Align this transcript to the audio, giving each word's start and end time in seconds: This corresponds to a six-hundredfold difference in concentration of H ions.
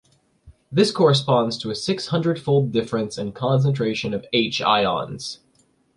This 0.71 0.91
corresponds 0.91 1.59
to 1.59 1.69
a 1.69 1.75
six-hundredfold 1.75 2.71
difference 2.71 3.19
in 3.19 3.33
concentration 3.33 4.15
of 4.15 4.25
H 4.33 4.59
ions. 4.59 5.41